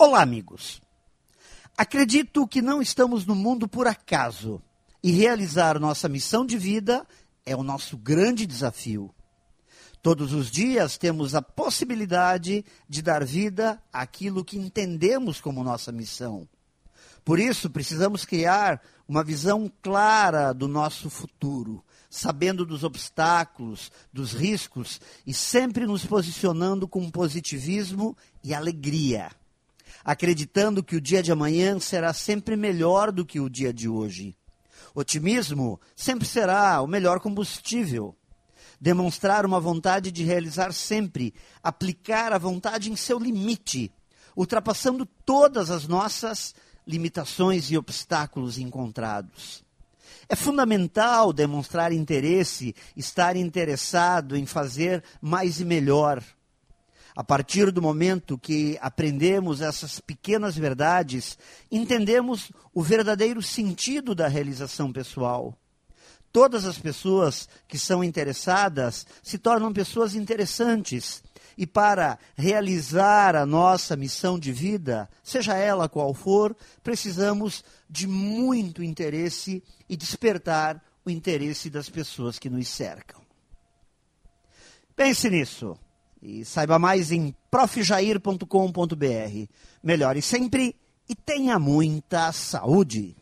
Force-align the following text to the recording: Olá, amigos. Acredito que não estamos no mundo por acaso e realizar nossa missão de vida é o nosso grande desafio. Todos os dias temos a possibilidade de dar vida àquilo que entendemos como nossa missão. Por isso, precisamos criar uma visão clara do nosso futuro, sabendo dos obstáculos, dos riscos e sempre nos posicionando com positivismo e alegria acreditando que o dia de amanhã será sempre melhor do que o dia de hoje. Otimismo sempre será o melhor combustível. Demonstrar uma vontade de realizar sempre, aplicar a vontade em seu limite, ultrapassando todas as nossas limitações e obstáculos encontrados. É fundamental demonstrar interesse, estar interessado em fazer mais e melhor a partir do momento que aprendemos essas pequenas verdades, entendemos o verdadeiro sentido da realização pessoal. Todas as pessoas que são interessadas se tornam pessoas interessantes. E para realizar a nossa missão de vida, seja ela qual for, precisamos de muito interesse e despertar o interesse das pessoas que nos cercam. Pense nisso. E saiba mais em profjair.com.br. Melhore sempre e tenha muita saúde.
Olá, 0.00 0.22
amigos. 0.22 0.80
Acredito 1.76 2.46
que 2.46 2.62
não 2.62 2.80
estamos 2.80 3.26
no 3.26 3.34
mundo 3.34 3.66
por 3.66 3.88
acaso 3.88 4.62
e 5.02 5.10
realizar 5.10 5.80
nossa 5.80 6.08
missão 6.08 6.46
de 6.46 6.56
vida 6.56 7.04
é 7.44 7.56
o 7.56 7.64
nosso 7.64 7.96
grande 7.96 8.46
desafio. 8.46 9.12
Todos 10.00 10.32
os 10.32 10.52
dias 10.52 10.96
temos 10.96 11.34
a 11.34 11.42
possibilidade 11.42 12.64
de 12.88 13.02
dar 13.02 13.24
vida 13.24 13.82
àquilo 13.92 14.44
que 14.44 14.56
entendemos 14.56 15.40
como 15.40 15.64
nossa 15.64 15.90
missão. 15.90 16.48
Por 17.24 17.40
isso, 17.40 17.68
precisamos 17.68 18.24
criar 18.24 18.80
uma 19.08 19.24
visão 19.24 19.68
clara 19.82 20.52
do 20.52 20.68
nosso 20.68 21.10
futuro, 21.10 21.84
sabendo 22.08 22.64
dos 22.64 22.84
obstáculos, 22.84 23.90
dos 24.12 24.32
riscos 24.32 25.00
e 25.26 25.34
sempre 25.34 25.86
nos 25.86 26.06
posicionando 26.06 26.86
com 26.86 27.10
positivismo 27.10 28.16
e 28.44 28.54
alegria 28.54 29.32
acreditando 30.04 30.82
que 30.82 30.96
o 30.96 31.00
dia 31.00 31.22
de 31.22 31.32
amanhã 31.32 31.78
será 31.78 32.12
sempre 32.12 32.56
melhor 32.56 33.12
do 33.12 33.24
que 33.24 33.40
o 33.40 33.48
dia 33.48 33.72
de 33.72 33.88
hoje. 33.88 34.36
Otimismo 34.94 35.80
sempre 35.94 36.26
será 36.26 36.80
o 36.80 36.86
melhor 36.86 37.20
combustível. 37.20 38.16
Demonstrar 38.80 39.44
uma 39.44 39.60
vontade 39.60 40.10
de 40.10 40.22
realizar 40.22 40.72
sempre, 40.72 41.34
aplicar 41.62 42.32
a 42.32 42.38
vontade 42.38 42.90
em 42.90 42.96
seu 42.96 43.18
limite, 43.18 43.92
ultrapassando 44.36 45.04
todas 45.24 45.70
as 45.70 45.88
nossas 45.88 46.54
limitações 46.86 47.70
e 47.70 47.76
obstáculos 47.76 48.56
encontrados. 48.56 49.64
É 50.28 50.36
fundamental 50.36 51.32
demonstrar 51.32 51.92
interesse, 51.92 52.74
estar 52.96 53.36
interessado 53.36 54.36
em 54.36 54.46
fazer 54.46 55.02
mais 55.20 55.60
e 55.60 55.64
melhor 55.64 56.22
a 57.18 57.24
partir 57.24 57.72
do 57.72 57.82
momento 57.82 58.38
que 58.38 58.78
aprendemos 58.80 59.60
essas 59.60 59.98
pequenas 59.98 60.56
verdades, 60.56 61.36
entendemos 61.68 62.52
o 62.72 62.80
verdadeiro 62.80 63.42
sentido 63.42 64.14
da 64.14 64.28
realização 64.28 64.92
pessoal. 64.92 65.52
Todas 66.30 66.64
as 66.64 66.78
pessoas 66.78 67.48
que 67.66 67.76
são 67.76 68.04
interessadas 68.04 69.04
se 69.20 69.36
tornam 69.36 69.72
pessoas 69.72 70.14
interessantes. 70.14 71.20
E 71.56 71.66
para 71.66 72.20
realizar 72.36 73.34
a 73.34 73.44
nossa 73.44 73.96
missão 73.96 74.38
de 74.38 74.52
vida, 74.52 75.10
seja 75.20 75.56
ela 75.56 75.88
qual 75.88 76.14
for, 76.14 76.56
precisamos 76.84 77.64
de 77.90 78.06
muito 78.06 78.80
interesse 78.80 79.60
e 79.88 79.96
despertar 79.96 80.80
o 81.04 81.10
interesse 81.10 81.68
das 81.68 81.88
pessoas 81.88 82.38
que 82.38 82.48
nos 82.48 82.68
cercam. 82.68 83.20
Pense 84.94 85.28
nisso. 85.28 85.76
E 86.20 86.44
saiba 86.44 86.78
mais 86.78 87.12
em 87.12 87.34
profjair.com.br. 87.50 88.44
Melhore 89.82 90.20
sempre 90.20 90.74
e 91.08 91.14
tenha 91.14 91.58
muita 91.58 92.32
saúde. 92.32 93.16